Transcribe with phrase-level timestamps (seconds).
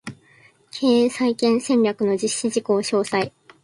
[0.71, 3.31] 経営再建戦略の実施事項詳細